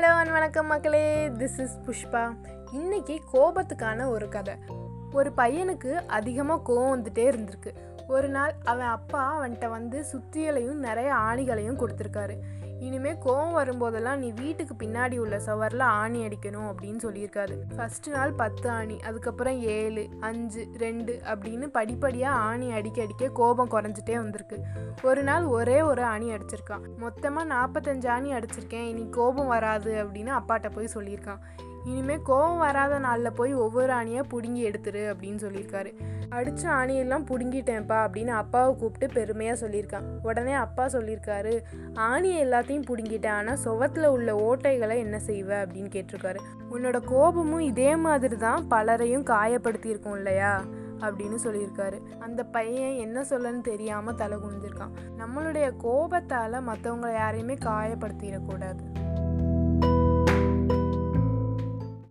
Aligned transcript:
வணக்கம் 0.00 0.66
மக்களே. 0.66 1.28
This 1.28 1.60
is 1.60 1.78
Pushpa. 1.86 2.36
இன்னைக்கு 2.72 3.20
கோபத்துக்கான 3.32 4.08
ஒரு 4.08 4.28
கதை. 4.28 4.54
ஒரு 5.12 5.32
பையனுக்கு 5.36 5.92
அதிகமாக 6.06 6.72
கோவம் 6.72 6.98
வந்துட்டே 6.98 7.18
இருந்திருக்கு. 7.18 7.74
ஒரு 8.08 8.28
நாள் 8.28 8.54
அவன் 8.64 8.86
அப்பா 8.86 9.40
அவன்கிட்ட 9.40 9.68
வந்து 9.68 10.04
சுத்தியலையும் 10.12 10.72
நிறைய 10.72 11.14
ஆணிகளையும் 11.14 11.76
கொடுத்துருக்காரு. 11.76 12.36
இனிமே 12.80 13.12
கோவம் 13.12 13.56
வரும்போதெல்லாம் 13.56 14.16
நீ 14.16 14.32
வீட்டுக்கு 14.32 14.74
பின்னாடி 14.74 15.16
உள்ள 15.18 15.36
சவரில் 15.38 15.82
ஆணி 15.82 16.26
அடிக்கணும் 16.26 16.68
அப்படின்னு 16.70 17.00
சொல்லியிருக்காரு. 17.06 17.56
ஃபர்ஸ்ட் 17.76 18.08
நாள் 18.08 18.32
பத்து 18.32 18.70
ஆணி 18.70 19.00
அதுக்கப்புறம் 19.00 19.60
ஏழு 19.60 20.08
அஞ்சு 20.20 20.66
ரெண்டு 20.78 21.20
அப்படின்னு 21.24 21.66
படிப்படியாக 21.66 22.36
ஆணி 22.36 22.72
அடிக்க 22.72 23.02
அடிக்க 23.02 23.28
கோபம் 23.28 23.70
குறைஞ்சிட்டே 23.70 24.14
வந்திருக்கு. 24.14 24.58
ஒரு 25.02 25.22
நாள் 25.22 25.44
ஒரே 25.44 25.82
ஒரு 25.82 26.02
ஆணி 26.02 26.28
அடிச்சிருக்கான். 26.30 26.86
மொத்தமாக 26.96 27.54
நாற்பத்தஞ்சு 27.54 28.08
ஆணி 28.08 28.32
அடிச்சிருக்கேன் 28.32 28.88
இனி 28.92 29.08
கோபம் 29.10 29.46
வராது 29.46 30.04
அப்படின்னு 30.04 30.40
அப்பாட்ட 30.40 30.70
போய் 30.74 30.94
சொல்லியிருக்கான். 30.94 31.38
இனிமேல் 31.84 32.22
கோபம் 32.22 32.58
வராத 32.58 32.98
நாளில் 32.98 33.32
போய் 33.32 33.54
ஒவ்வொரு 33.54 33.92
ஆணியாக 33.92 34.22
பிடுங்கி 34.28 34.70
எடுத்துரு 34.70 35.14
அப்படின்னு 35.14 35.40
சொல்லியிருக்காரு. 35.40 35.94
அடித்த 36.28 36.68
ஆணியெல்லாம் 36.68 37.24
பிடுங்கிட்டேன்ப்பா 37.30 38.06
அப்படின்னு 38.06 38.26
அப்பாவை 38.26 38.76
கூப்பிட்டு 38.76 39.14
பெருமையாக 39.14 39.66
சொல்லியிருக்கான். 39.66 40.02
உடனே 40.22 40.52
அப்பா 40.52 40.86
சொல்லியிருக்காரு 40.86 41.62
ஆணியை 41.94 42.44
எல்லாத்தையும் 42.44 42.82
பிடுங்கிட்டேன். 42.90 43.28
ஆனால் 43.28 43.58
சுவத்தில் 43.64 44.06
உள்ள 44.06 44.34
ஓட்டைகளை 44.34 44.96
என்ன 44.96 45.20
செய்வ? 45.26 45.66
அப்படின்னு 45.66 45.90
கேட்டிருக்காரு. 45.90 46.38
உன்னோட 46.72 47.00
கோபமும் 47.04 47.60
இதே 47.60 47.96
மாதிரி 47.96 48.36
தான் 48.36 48.68
பலரையும் 48.68 49.24
காயப்படுத்தியிருக்கும் 49.24 50.16
இல்லையா? 50.16 50.64
அப்படின்னு 51.00 51.36
சொல்லியிருக்காரு. 51.44 52.02
அந்த 52.18 52.44
பையன் 52.44 52.94
என்ன 52.94 53.22
சொல்லன்னு 53.22 53.60
தெரியாமல் 53.60 54.14
தலை 54.14 54.38
குனிஞ்சிருக்கான். 54.38 55.18
நம்மளுடைய 55.18 55.72
கோபத்தால் 55.76 56.66
மற்றவங்களை 56.68 57.12
யாரையுமே 57.12 57.54
காயப்படுத்திடக்கூடாது. 57.54 58.98